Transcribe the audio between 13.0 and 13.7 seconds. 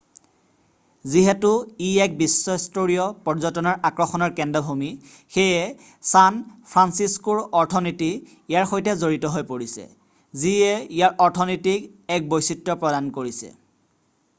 কৰিছে